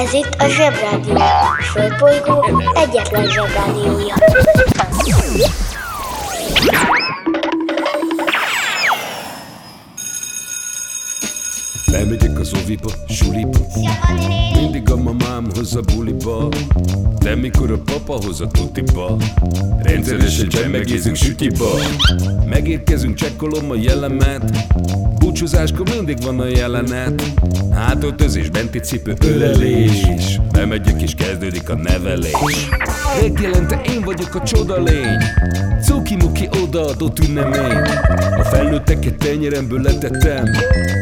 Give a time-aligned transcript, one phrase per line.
[0.00, 1.14] Ez itt a Zsebrádió.
[1.14, 4.14] A Földbolygó egyetlen Zsebrádiója.
[11.90, 13.58] Bemegyek az oviba, suliba
[14.54, 16.48] Mindig a mamám hoz a buliba
[17.18, 19.16] De mikor a papa hoz a tutiba
[19.82, 21.70] Rendszeresen csemmegézünk sütiba
[22.48, 24.66] Megérkezünk, csekkolom a jellemet
[25.30, 27.22] Búcsúzáskor mindig van a jelenet.
[27.74, 30.40] Hátöltözés, benti cipő, ölelés.
[30.52, 32.68] Bemegyek és kezdődik a nevelés.
[33.20, 35.18] Reggelente én vagyok a csoda lény.
[35.82, 37.76] Cuki-muki odaadott ünnemény.
[38.38, 40.44] A felnőtteket tenyeremből letettem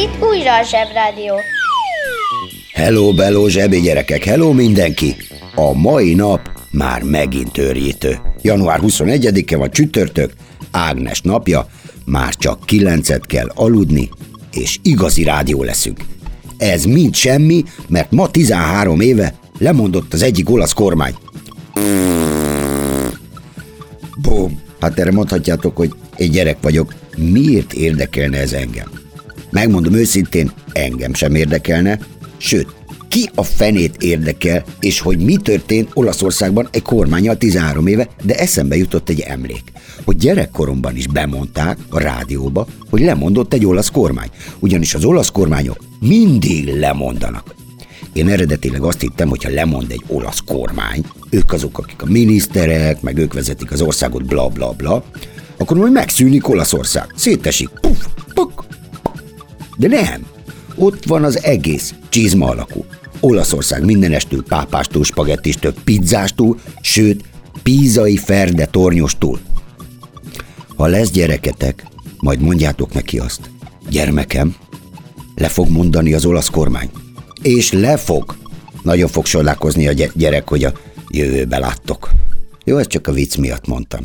[0.00, 1.34] itt újra a Zsebrádió.
[2.72, 5.16] Hello, bello, zsebi gyerekek, hello mindenki!
[5.54, 8.18] A mai nap már megint őrjítő.
[8.42, 10.32] Január 21-e van csütörtök,
[10.70, 11.66] Ágnes napja,
[12.04, 14.08] már csak kilencet kell aludni,
[14.52, 16.00] és igazi rádió leszünk.
[16.58, 21.14] Ez mind semmi, mert ma 13 éve lemondott az egyik olasz kormány.
[24.22, 28.99] Bum, hát erre mondhatjátok, hogy egy gyerek vagyok, miért érdekelne ez engem?
[29.50, 31.98] Megmondom őszintén, engem sem érdekelne,
[32.36, 32.74] sőt,
[33.08, 38.76] ki a fenét érdekel, és hogy mi történt Olaszországban egy kormányjal 13 éve, de eszembe
[38.76, 39.62] jutott egy emlék,
[40.04, 44.28] hogy gyerekkoromban is bemondták a rádióba, hogy lemondott egy olasz kormány,
[44.58, 47.54] ugyanis az olasz kormányok mindig lemondanak.
[48.12, 53.00] Én eredetileg azt hittem, hogy ha lemond egy olasz kormány, ők azok, akik a miniszterek,
[53.00, 55.04] meg ők vezetik az országot, bla bla bla,
[55.56, 58.64] akkor majd megszűnik Olaszország, szétesik, puf, puk,
[59.80, 60.26] de nem.
[60.74, 62.84] Ott van az egész csizma alakú.
[63.20, 67.24] Olaszország mindenestől, pápástól, spagettistől, pizzástól, sőt,
[67.62, 69.38] pízai ferde tornyostól.
[70.76, 71.86] Ha lesz gyereketek,
[72.18, 73.50] majd mondjátok neki azt.
[73.88, 74.56] Gyermekem,
[75.36, 76.90] le fog mondani az olasz kormány.
[77.42, 78.36] És le fog.
[78.82, 80.72] Nagyon fog sorlákozni a gy- gyerek, hogy a
[81.08, 82.10] jövőbe láttok.
[82.64, 84.04] Jó, ezt csak a vicc miatt mondtam.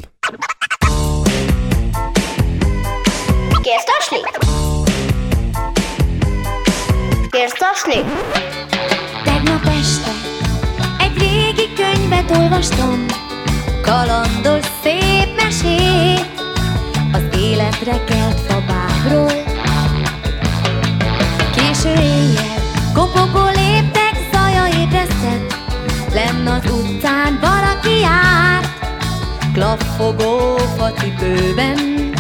[7.75, 8.03] Tasni?
[9.24, 10.12] Tegnap este
[11.00, 13.06] egy régi könyvet olvastam,
[13.81, 16.41] kalandos szép mesét,
[17.12, 19.31] az életre kelt fabákról.
[21.56, 22.59] Késő éjjel
[22.94, 25.56] kopogó léptek, zaja ébresztett,
[26.14, 28.80] lenn az utcán valaki járt,
[29.53, 32.14] klaffogó facipőben,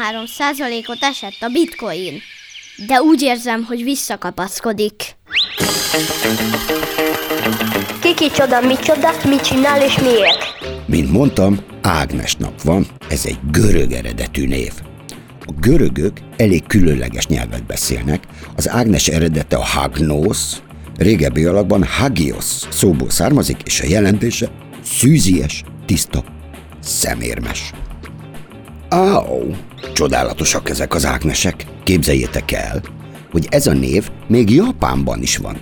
[0.00, 2.20] 23%-ot esett a bitcoin,
[2.86, 5.16] de úgy érzem, hogy visszakapaszkodik.
[8.00, 10.38] Kiki csoda, micsoda, mit csinál és miért?
[10.86, 14.72] Mint mondtam, Ágnes nap van, ez egy görög eredetű név.
[15.46, 18.24] A görögök elég különleges nyelvet beszélnek,
[18.56, 20.36] az Ágnes eredete a Hagnos,
[20.96, 24.50] régebbi alakban Hagios szóból származik, és a jelentése
[24.82, 26.24] szűzies, tiszta,
[26.80, 27.72] szemérmes.
[28.88, 29.56] Áó,
[29.92, 31.64] csodálatosak ezek az ágnesek.
[31.84, 32.82] Képzeljétek el,
[33.30, 35.56] hogy ez a név még Japánban is van.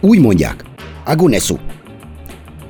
[0.00, 0.64] Úgy mondják,
[1.04, 1.56] Agunesu.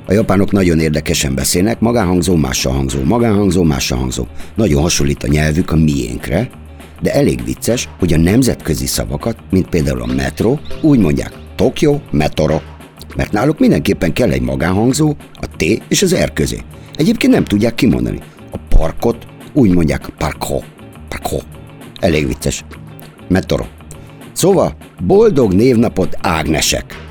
[0.07, 4.27] A japánok nagyon érdekesen beszélnek, magánhangzó, mással hangzó, magánhangzó, mással hangzó.
[4.55, 6.51] Nagyon hasonlít a nyelvük a miénkre,
[7.03, 12.61] de elég vicces, hogy a nemzetközi szavakat, mint például a metro, úgy mondják Tokyo, metro.
[13.17, 16.59] Mert náluk mindenképpen kell egy magánhangzó, a T és az R közé.
[16.97, 18.21] Egyébként nem tudják kimondani.
[18.51, 20.61] A parkot úgy mondják parko,
[21.15, 21.41] parko.
[22.01, 22.65] Elég vicces.
[23.29, 23.65] Metro.
[24.33, 27.03] Szóval boldog névnapot Ágnesek!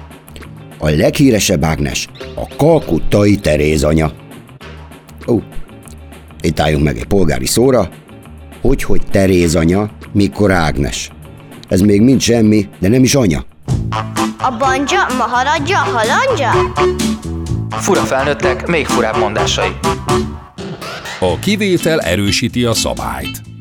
[0.77, 4.11] A leghíresebb Ágnes a kalkuttai Teréz anya.
[5.27, 5.39] Ó,
[6.41, 7.89] itt álljunk meg egy polgári szóra,
[8.61, 11.09] hogy, hogy Teréz anya, mikor Ágnes.
[11.69, 13.45] Ez még mind semmi, de nem is anya.
[14.37, 16.51] A banja, maharadja, halandja?
[17.69, 19.71] Fura felnőttek, még furább mondásai.
[21.19, 23.52] A kivétel erősíti a szabályt.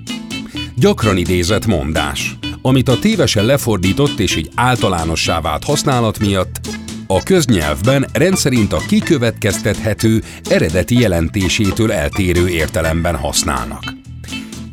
[0.82, 6.60] Gyakran idézett mondás, amit a tévesen lefordított és egy általánossá vált használat miatt
[7.06, 13.82] a köznyelvben rendszerint a kikövetkeztethető eredeti jelentésétől eltérő értelemben használnak.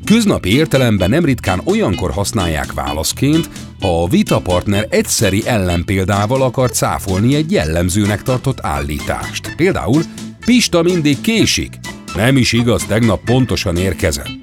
[0.06, 3.50] Köznapi értelemben nem ritkán olyankor használják válaszként,
[3.82, 9.56] ha a vitapartner egyszeri ellenpéldával akar cáfolni egy jellemzőnek tartott állítást.
[9.56, 10.04] Például
[10.46, 11.74] Pista mindig késik.
[12.16, 14.39] Nem is igaz, tegnap pontosan érkezett.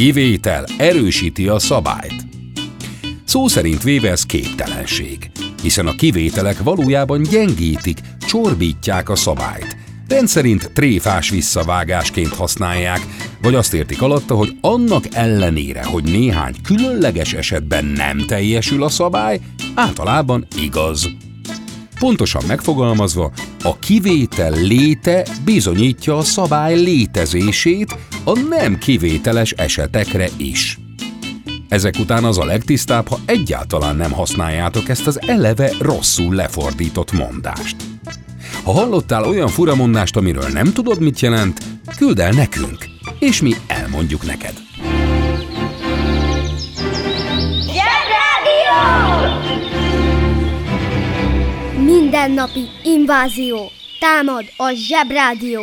[0.00, 2.14] Kivétel erősíti a szabályt.
[3.24, 5.30] Szó szerint véve ez képtelenség,
[5.62, 9.76] hiszen a kivételek valójában gyengítik, csorbítják a szabályt.
[10.08, 13.00] Rendszerint tréfás visszavágásként használják,
[13.42, 19.40] vagy azt értik alatta, hogy annak ellenére, hogy néhány különleges esetben nem teljesül a szabály,
[19.74, 21.10] általában igaz.
[21.98, 23.32] Pontosan megfogalmazva,
[23.62, 30.78] a kivétel léte bizonyítja a szabály létezését a nem kivételes esetekre is.
[31.68, 37.76] Ezek után az a legtisztább, ha egyáltalán nem használjátok ezt az eleve rosszul lefordított mondást.
[38.64, 41.60] Ha hallottál olyan furamondást, amiről nem tudod, mit jelent,
[41.96, 42.84] küld el nekünk,
[43.18, 44.52] és mi elmondjuk neked.
[51.84, 53.70] Mindennapi invázió.
[54.00, 55.62] Támad a zsebrádió.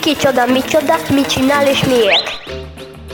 [0.00, 2.22] Kiki csoda, micsoda, mit csinál és miért?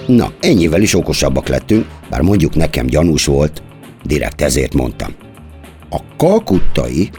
[0.07, 3.63] Na, ennyivel is okosabbak lettünk, bár mondjuk nekem gyanús volt,
[4.05, 5.15] direkt ezért mondtam.
[5.91, 7.11] A kalkuttai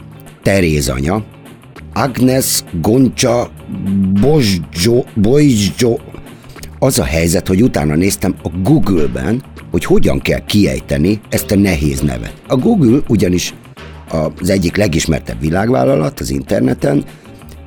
[0.42, 1.24] Teréz anya,
[1.94, 3.50] Agnes Goncsa
[4.20, 5.96] Bozsjo, Bozsjo,
[6.78, 12.00] az a helyzet, hogy utána néztem a Google-ben, hogy hogyan kell kiejteni ezt a nehéz
[12.00, 12.34] nevet.
[12.46, 13.54] A Google ugyanis
[14.40, 17.04] az egyik legismertebb világvállalat az interneten,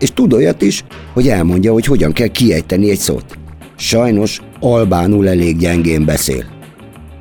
[0.02, 0.84] és tud olyat is,
[1.14, 3.38] hogy elmondja, hogy hogyan kell kiejteni egy szót.
[3.76, 6.46] Sajnos albánul elég gyengén beszél.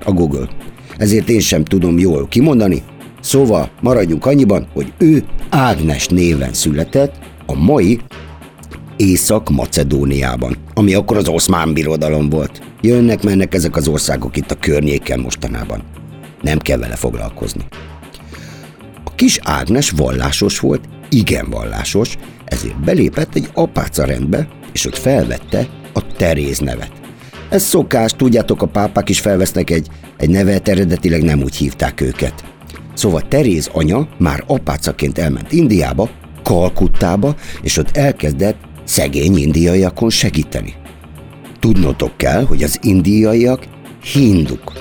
[0.05, 0.49] A Google.
[0.97, 2.83] Ezért én sem tudom jól kimondani,
[3.21, 7.15] szóval maradjunk annyiban, hogy ő Ágnes néven született
[7.47, 8.01] a mai
[8.97, 12.63] Észak-Macedóniában, ami akkor az oszmán birodalom volt.
[12.81, 15.83] Jönnek, mennek ezek az országok itt a környéken mostanában.
[16.43, 17.65] Nem kell vele foglalkozni.
[19.05, 22.17] A kis Ágnes vallásos volt, igen vallásos,
[22.51, 26.93] ezért belépett egy apáca rendbe, és ott felvette a Teréz nevet.
[27.49, 32.45] Ez szokás, tudjátok, a pápák is felvesznek egy, egy nevet, eredetileg nem úgy hívták őket.
[32.95, 36.09] Szóval Teréz anya már apácaként elment Indiába,
[36.43, 40.75] Kalkuttába, és ott elkezdett szegény indiaiakon segíteni.
[41.59, 43.65] Tudnotok kell, hogy az indiaiak
[44.03, 44.73] hinduk.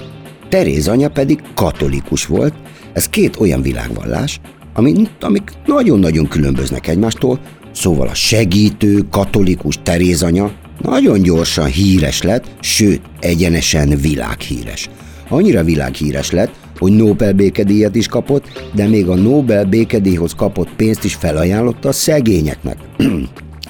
[0.49, 2.53] Teréz anya pedig katolikus volt,
[2.93, 4.39] ez két olyan világvallás,
[4.73, 7.39] amik, amik nagyon-nagyon különböznek egymástól,
[7.79, 14.89] szóval a segítő, katolikus Teréz anya nagyon gyorsan híres lett, sőt, egyenesen világhíres.
[15.29, 21.03] Annyira világhíres lett, hogy Nobel békedíjat is kapott, de még a Nobel békedíjhoz kapott pénzt
[21.03, 22.77] is felajánlotta a szegényeknek.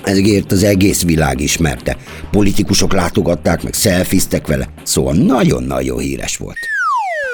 [0.04, 1.98] Ezért az egész világ ismerte.
[2.32, 6.78] Politikusok látogatták, meg szelfiztek vele, szóval nagyon-nagyon híres volt.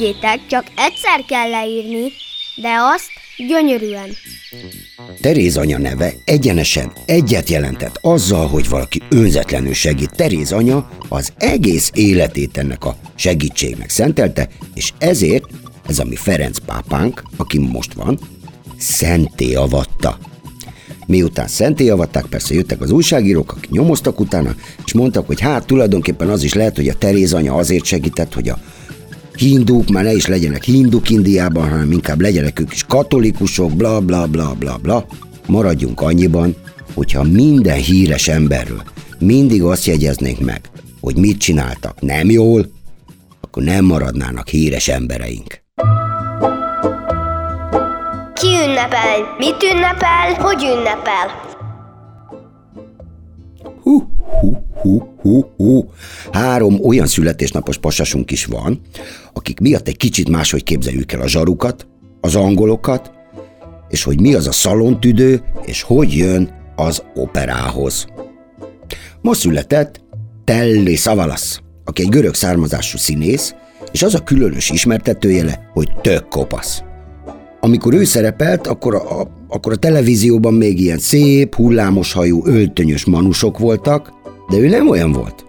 [0.00, 2.12] felejtjétek, csak egyszer kell leírni,
[2.56, 3.08] de azt
[3.48, 4.08] gyönyörűen.
[5.20, 10.16] Teréz anya neve egyenesen egyet jelentett azzal, hogy valaki önzetlenül segít.
[10.16, 15.44] Teréz anya az egész életét ennek a segítségnek szentelte, és ezért
[15.86, 18.18] ez a mi Ferenc pápánk, aki most van,
[18.78, 20.18] szenté avatta.
[21.06, 24.54] Miután szenté avatták, persze jöttek az újságírók, akik nyomoztak utána,
[24.84, 28.48] és mondtak, hogy hát tulajdonképpen az is lehet, hogy a Teréz anya azért segített, hogy
[28.48, 28.58] a
[29.36, 34.26] hinduk már ne is legyenek hinduk Indiában, hanem inkább legyenek ők is katolikusok, bla bla
[34.26, 35.06] bla bla bla.
[35.46, 36.54] Maradjunk annyiban,
[36.94, 38.82] hogyha minden híres emberről
[39.20, 40.60] mindig azt jegyeznénk meg,
[41.00, 42.70] hogy mit csináltak nem jól,
[43.40, 45.62] akkor nem maradnának híres embereink.
[48.34, 49.34] Ki ünnepel?
[49.38, 50.34] Mit ünnepel?
[50.38, 51.49] Hogy ünnepel?
[54.40, 55.90] Hú, hú, hú, hú.
[56.32, 58.80] Három olyan születésnapos pasasunk is van,
[59.32, 61.86] akik miatt egy kicsit máshogy képzeljük el a zsarukat,
[62.20, 63.12] az angolokat,
[63.88, 68.06] és hogy mi az a szalontüdő, és hogy jön az operához.
[69.20, 70.00] Ma született
[70.44, 73.54] Telly Savalas, aki egy görög származású színész,
[73.92, 76.82] és az a különös ismertetőjele, hogy tök kopasz.
[77.60, 83.58] Amikor ő szerepelt, akkor a, akkor a televízióban még ilyen szép, hullámos hajú, öltönyös manusok
[83.58, 84.12] voltak,
[84.50, 85.44] de ő nem olyan volt.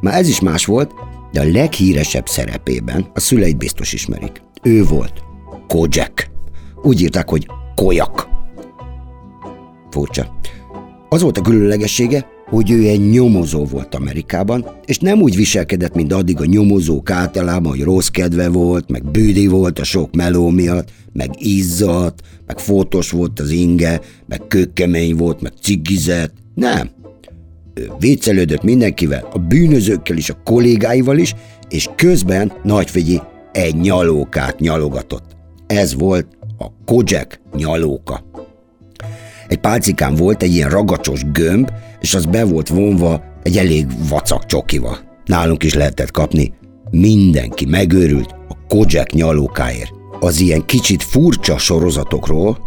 [0.00, 0.90] Már ez is más volt,
[1.32, 4.42] de a leghíresebb szerepében a szüleit biztos ismerik.
[4.62, 5.12] Ő volt
[5.68, 6.30] Kojak.
[6.82, 8.28] Úgy írták, hogy Kojak.
[9.90, 10.36] Furcsa.
[11.08, 16.12] Az volt a különlegessége, hogy ő egy nyomozó volt Amerikában, és nem úgy viselkedett, mint
[16.12, 20.92] addig a nyomozók általában, hogy rossz kedve volt, meg bűdi volt a sok meló miatt,
[21.12, 26.34] meg izzadt, meg fotós volt az inge, meg kökkemény volt, meg cigizett.
[26.54, 26.90] Nem.
[27.74, 31.34] Ő viccelődött mindenkivel, a bűnözőkkel is, a kollégáival is,
[31.68, 33.20] és közben nagyfigyi
[33.52, 35.36] egy nyalókát nyalogatott.
[35.66, 36.26] Ez volt
[36.58, 38.30] a Kojak nyalóka.
[39.52, 44.46] Egy pálcikán volt egy ilyen ragacsos gömb, és az be volt vonva egy elég vacak
[44.46, 44.98] csokival.
[45.24, 46.52] Nálunk is lehetett kapni.
[46.90, 49.92] Mindenki megőrült a Kojak nyalókáért.
[50.20, 52.58] Az ilyen kicsit furcsa sorozatokról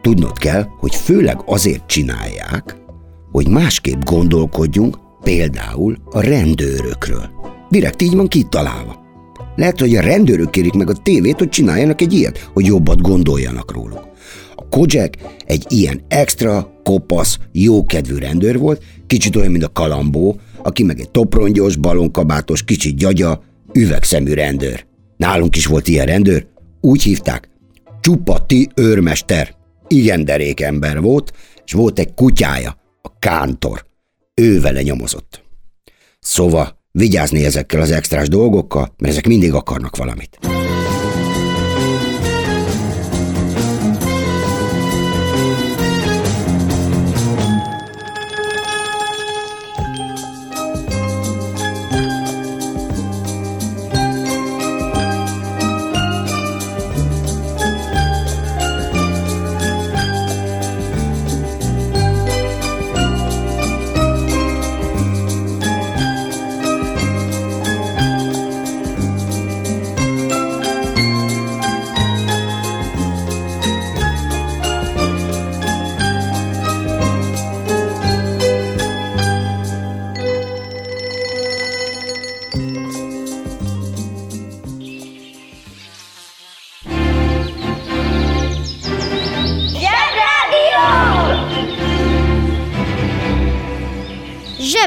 [0.00, 2.76] tudnod kell, hogy főleg azért csinálják,
[3.32, 7.30] hogy másképp gondolkodjunk, például a rendőrökről.
[7.68, 8.96] Direkt így van kitalálva.
[9.56, 13.72] Lehet, hogy a rendőrök kérik meg a tévét, hogy csináljanak egy ilyet, hogy jobbat gondoljanak
[13.72, 14.12] róluk.
[14.74, 15.14] A Kojak
[15.46, 21.10] egy ilyen extra, kopasz, jókedvű rendőr volt, kicsit olyan, mint a Kalambó, aki meg egy
[21.10, 24.86] toprongyos, balonkabátos, kicsit gyagya, üvegszemű rendőr.
[25.16, 26.46] Nálunk is volt ilyen rendőr,
[26.80, 27.48] úgy hívták,
[28.00, 29.54] Csupati őrmester.
[29.88, 31.32] Igen derék ember volt,
[31.64, 33.84] és volt egy kutyája, a Kántor.
[34.34, 35.42] Ő vele nyomozott.
[36.20, 40.38] Szóval vigyázni ezekkel az extrás dolgokkal, mert ezek mindig akarnak valamit.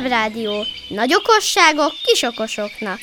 [0.08, 0.66] Zsebrádió.
[0.90, 3.00] Nagy okosságok kis okosoknak.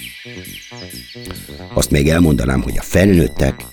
[1.74, 3.64] Azt még elmondanám, hogy a felnőttek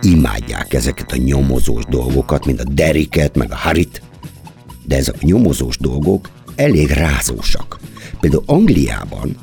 [0.00, 4.02] imádják ezeket a nyomozós dolgokat, mint a Deriket, meg a Harit,
[4.86, 7.78] de ezek a nyomozós dolgok elég rázósak.
[8.20, 9.36] Például Angliában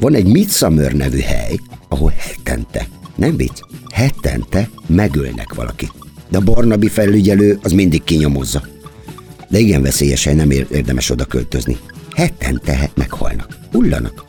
[0.00, 3.60] van egy Midsummer nevű hely, ahol hetente, nem vicc,
[3.92, 5.92] hetente megölnek valakit.
[6.28, 8.62] De a Barnaby felügyelő az mindig kinyomozza.
[9.48, 11.76] De igen veszélyes hely, nem érdemes oda költözni.
[12.16, 14.24] Hetente meghalnak, hullanak.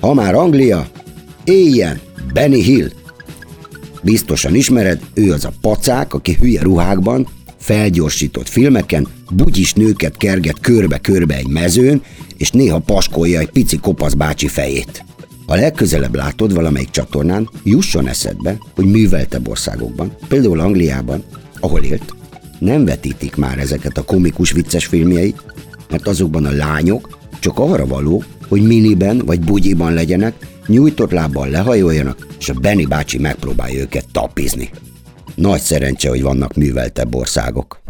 [0.00, 0.88] Ha már Anglia,
[1.44, 2.00] éljen
[2.32, 2.90] Benny Hill.
[4.02, 7.28] Biztosan ismered, ő az a pacák, aki hülye ruhákban,
[7.58, 12.02] felgyorsított filmeken, bugyis nőket kerget körbe-körbe egy mezőn,
[12.36, 15.04] és néha paskolja egy pici kopasz bácsi fejét.
[15.46, 21.24] Ha legközelebb látod valamelyik csatornán, jusson eszedbe, hogy műveltebb országokban, például Angliában,
[21.60, 22.14] ahol élt,
[22.58, 25.42] nem vetítik már ezeket a komikus vicces filmjeit,
[25.92, 32.26] mert azokban a lányok csak arra való, hogy miniben vagy bugyiban legyenek, nyújtott lábbal lehajoljanak,
[32.38, 34.70] és a Benny bácsi megpróbálja őket tapizni.
[35.34, 37.82] Nagy szerencse, hogy vannak műveltebb országok.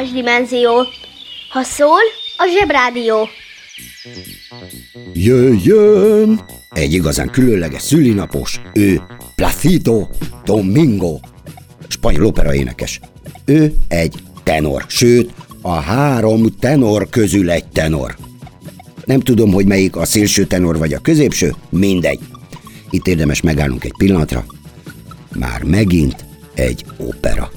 [0.00, 0.70] Más dimenzió.
[1.50, 2.00] Ha szól,
[2.36, 3.28] a zsebrádió.
[5.12, 6.44] Jöjjön!
[6.70, 9.02] Egy igazán különleges szülinapos, ő
[9.34, 10.06] Placido
[10.44, 11.18] Domingo,
[11.88, 13.00] spanyol opera énekes.
[13.44, 15.30] Ő egy tenor, sőt,
[15.62, 18.16] a három tenor közül egy tenor.
[19.04, 22.20] Nem tudom, hogy melyik a szélső tenor vagy a középső, mindegy.
[22.90, 24.44] Itt érdemes megállnunk egy pillanatra.
[25.34, 27.50] Már megint egy opera.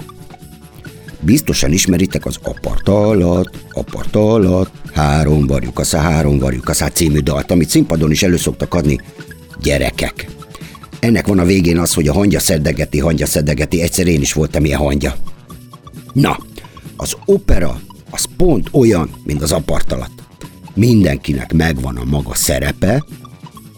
[1.25, 7.51] Biztosan ismeritek az aparta alatt, aparta alatt, három varjuk a három varjuk a című dalt,
[7.51, 8.99] amit színpadon is elő szoktak adni
[9.61, 10.27] gyerekek.
[10.99, 14.65] Ennek van a végén az, hogy a hangya szedegeti, hangya szedegeti, egyszer én is voltam
[14.65, 15.15] ilyen hangya.
[16.13, 16.37] Na,
[16.95, 20.23] az opera az pont olyan, mint az apart alatt.
[20.73, 23.05] Mindenkinek megvan a maga szerepe,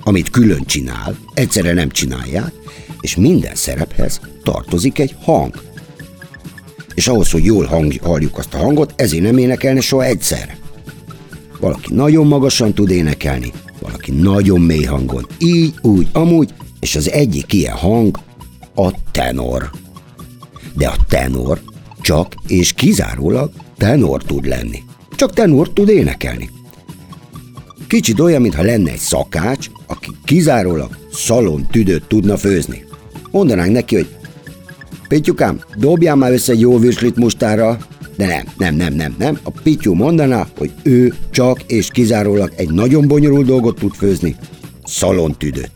[0.04, 2.52] amit külön csinál, egyszerre nem csinálják,
[3.02, 5.62] és minden szerephez tartozik egy hang.
[6.96, 10.58] És ahhoz, hogy jól hang, halljuk azt a hangot, ezért nem énekelne soha egyszer.
[11.60, 17.54] Valaki nagyon magasan tud énekelni, valaki nagyon mély hangon, így, úgy, amúgy, és az egyik
[17.54, 18.20] ilyen hang
[18.76, 19.70] a tenor.
[20.74, 21.62] De a tenor
[22.02, 24.84] csak és kizárólag tenor tud lenni.
[25.16, 26.50] Csak tenor tud énekelni.
[27.88, 32.86] Kicsit olyan, mintha lenne egy szakács, aki kizárólag szalon tüdőt tudna főzni.
[33.32, 34.08] Mondanánk neki, hogy
[35.08, 37.78] Pityukám, dobjál már össze egy jó virslit mustára,
[38.18, 39.40] de nem, nem, nem, nem, nem.
[39.44, 44.36] A Pityú mondaná, hogy ő csak és kizárólag egy nagyon bonyolult dolgot tud főzni.
[44.84, 45.72] Szalontüdőt.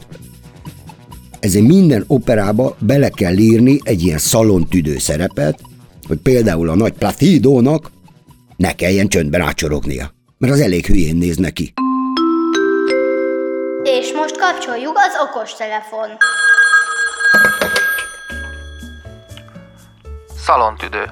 [1.40, 5.60] Ezért minden operába bele kell írni egy ilyen szalontüdő szerepet,
[6.08, 7.92] hogy például a nagy Platidónak
[8.58, 11.74] ne kelljen csöndben ácsorognia, mert az elég hülyén néz neki.
[13.84, 16.08] És most kapcsoljuk az okostelefon.
[20.50, 21.10] Szalontüdő.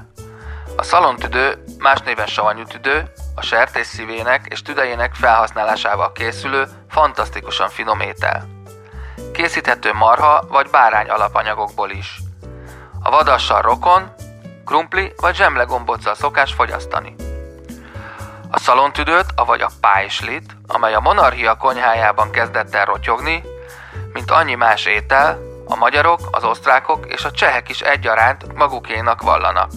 [0.76, 8.00] A szalontüdő, más néven savanyú tüdő, a sertés szívének és tüdejének felhasználásával készülő, fantasztikusan finom
[8.00, 8.48] étel.
[9.34, 12.20] Készíthető marha vagy bárány alapanyagokból is.
[13.04, 14.14] A vadassal rokon,
[14.66, 17.16] krumpli vagy zsemlegombóccal szokás fogyasztani.
[18.52, 23.44] A szalontüdőt, avagy a pájslit, amely a monarchia konyhájában kezdett el rotyogni,
[24.14, 29.72] mint annyi más étel, a magyarok, az osztrákok és a csehek is egyaránt magukénak vallanak.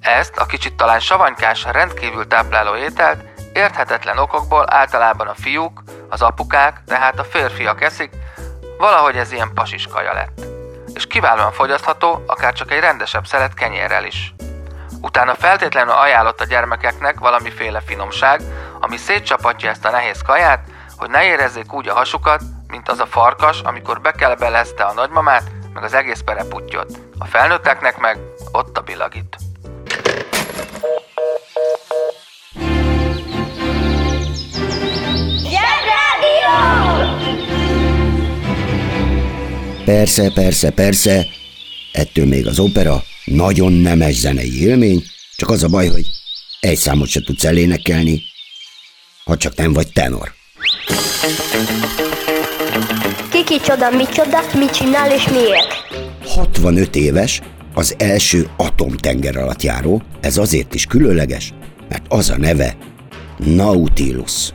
[0.00, 6.80] Ezt a kicsit talán savanykás, rendkívül tápláló ételt érthetetlen okokból általában a fiúk, az apukák,
[6.86, 8.10] tehát a férfiak eszik,
[8.78, 10.40] valahogy ez ilyen pasiskaja lett.
[10.94, 14.34] És kiválóan fogyasztható, akár csak egy rendesebb szelet kenyérrel is.
[15.00, 18.40] Utána feltétlenül ajánlott a gyermekeknek valamiféle finomság,
[18.80, 20.64] ami szétcsapatja ezt a nehéz kaját,
[20.96, 25.82] hogy ne érezzék úgy a hasukat, mint az a farkas, amikor bekelebelezte a nagymamát, meg
[25.82, 26.98] az egész pereputtyot.
[27.18, 28.18] A felnőtteknek meg
[28.52, 29.36] ott a bilagit.
[39.84, 41.26] Persze, persze, persze,
[41.92, 45.04] ettől még az opera nagyon nemes zenei élmény,
[45.36, 46.06] csak az a baj, hogy
[46.60, 48.22] egy számot se tudsz elénekelni,
[49.24, 50.32] ha csak nem vagy tenor.
[53.60, 55.68] Csoda, micsoda, mit csinál és miért?
[56.26, 57.40] 65 éves,
[57.74, 61.52] az első atomtenger alatt járó, ez azért is különleges,
[61.88, 62.76] mert az a neve
[63.38, 64.52] Nautilus.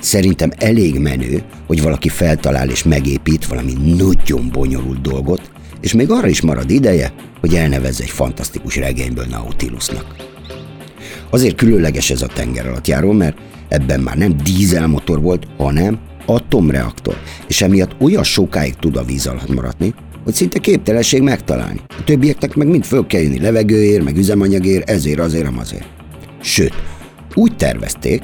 [0.00, 6.28] Szerintem elég menő, hogy valaki feltalál és megépít valami nagyon bonyolult dolgot, és még arra
[6.28, 10.14] is marad ideje, hogy elnevezze egy fantasztikus regényből Nautilusnak.
[11.30, 13.36] Azért különleges ez a tenger alatt járó, mert
[13.68, 15.98] ebben már nem dízelmotor volt, hanem
[16.34, 17.16] atomreaktor,
[17.48, 21.80] és emiatt olyan sokáig tud a víz alatt maradni, hogy szinte képtelenség megtalálni.
[21.88, 25.88] A többieknek meg mind föl kell jönni levegőért, meg üzemanyagért, ezért, azért, amazért.
[26.40, 26.74] Sőt,
[27.34, 28.22] úgy tervezték,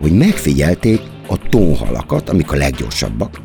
[0.00, 3.40] hogy megfigyelték a tonhalakat, amik a leggyorsabbak,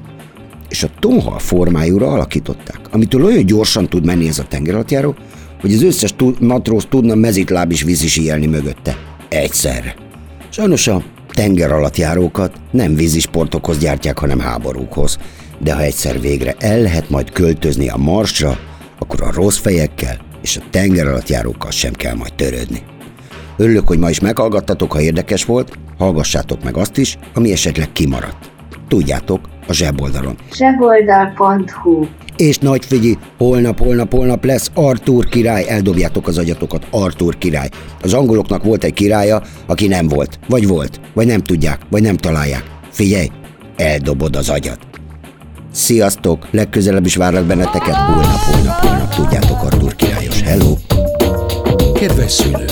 [0.69, 5.15] és a tonhal formájúra alakították, amitől olyan gyorsan tud menni ez a tengeralattjáró,
[5.61, 8.97] hogy az összes matróz tudna mezitláb is vízisíjelni mögötte.
[9.29, 9.95] Egyszerre.
[10.49, 11.03] Sajnos a
[11.37, 15.17] tenger alatt járókat nem vízisportokhoz gyártják, hanem háborúkhoz.
[15.59, 18.57] De ha egyszer végre el lehet majd költözni a Marsra,
[18.99, 22.83] akkor a rossz fejekkel és a tenger alatt járókkal sem kell majd törődni.
[23.57, 28.51] Örülök, hogy ma is meghallgattatok, ha érdekes volt, hallgassátok meg azt is, ami esetleg kimaradt.
[28.87, 30.35] Tudjátok, a zseboldalon.
[30.53, 37.69] zseboldal.hu És nagy figyi, holnap, holnap, holnap lesz Artúr király, eldobjátok az agyatokat, Artúr király.
[38.01, 42.17] Az angoloknak volt egy királya, aki nem volt, vagy volt, vagy nem tudják, vagy nem
[42.17, 42.63] találják.
[42.89, 43.31] Figyelj,
[43.75, 44.79] eldobod az agyat.
[45.71, 50.41] Sziasztok, legközelebb is várlak benneteket, holnap, holnap, holnap, tudjátok Artúr királyos.
[50.41, 50.73] Hello!
[51.93, 52.65] Kedves szülő!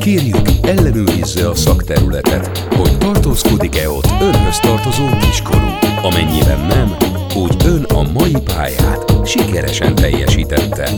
[0.00, 5.87] Kérjük, ellenőrizze a szakterületet, hogy tartózkodik-e ott önhöz tartozó kiskorú.
[6.02, 6.96] Amennyiben nem,
[7.36, 10.90] úgy ön a mai pályát sikeresen teljesítette.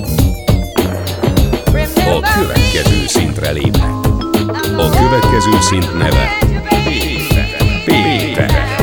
[1.97, 3.91] A következő szintre lépnek.
[4.77, 6.39] A következő szint neve
[7.85, 8.77] Péter,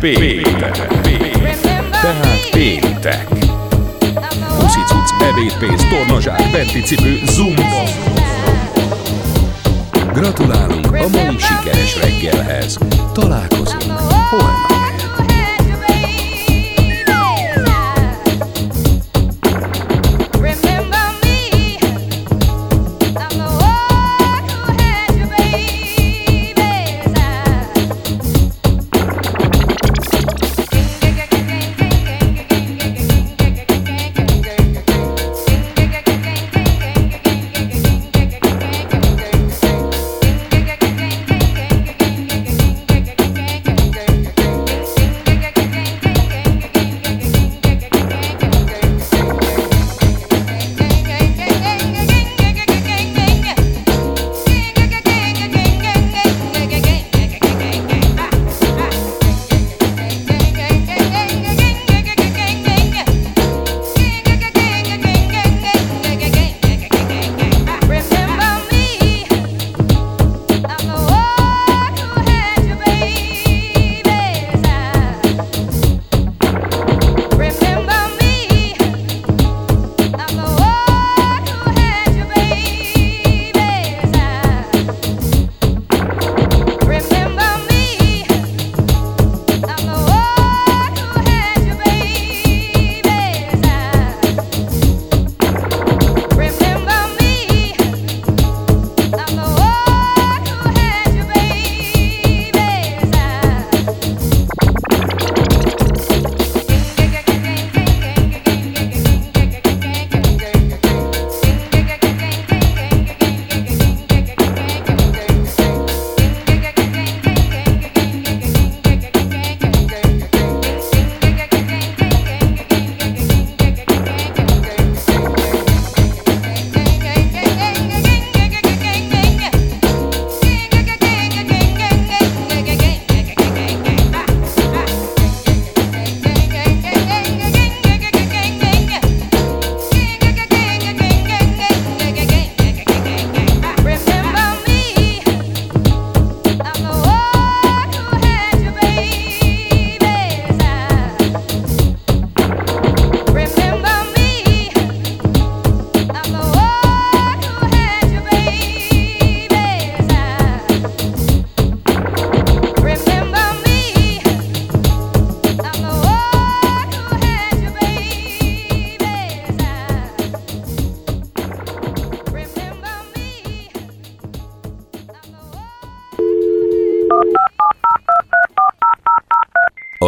[0.00, 0.86] Péter.
[1.90, 3.28] Tehát péntek.
[4.58, 7.82] Puszicuc, ebédpénz, tornazsák, benti cipő, zumba.
[10.12, 12.78] Gratulálunk a mai sikeres reggelhez.
[13.12, 13.98] Találkozunk
[14.30, 14.77] holnap.